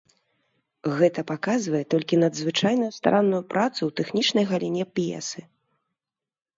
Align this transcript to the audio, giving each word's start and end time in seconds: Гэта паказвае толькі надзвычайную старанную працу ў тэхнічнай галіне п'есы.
Гэта 1.01 1.23
паказвае 1.31 1.83
толькі 1.95 2.19
надзвычайную 2.25 2.89
старанную 2.99 3.43
працу 3.55 3.79
ў 3.85 3.91
тэхнічнай 4.03 4.45
галіне 4.57 4.83
п'есы. 4.99 5.41